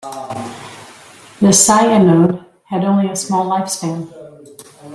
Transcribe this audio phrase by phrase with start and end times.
[1.41, 4.11] The Si-anode had only a small lifespan.